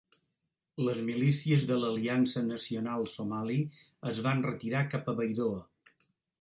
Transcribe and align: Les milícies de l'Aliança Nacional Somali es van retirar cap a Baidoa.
Les 0.87 1.01
milícies 1.09 1.67
de 1.73 1.77
l'Aliança 1.83 2.43
Nacional 2.47 3.07
Somali 3.19 3.61
es 4.15 4.25
van 4.31 4.45
retirar 4.51 4.85
cap 4.97 5.15
a 5.15 5.19
Baidoa. 5.23 5.65